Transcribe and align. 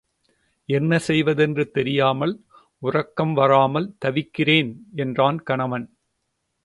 என்ன 0.69 0.99
செய்வதென்று 0.99 1.71
தெரியாமல், 1.71 2.33
உறக்கம் 2.81 3.33
வராமல் 3.33 3.95
தவிக்கிறேன் 3.97 4.71
என்றான் 4.95 5.39
கணவன். 5.43 5.87